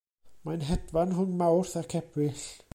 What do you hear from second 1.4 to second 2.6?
Mawrth ac Ebrill.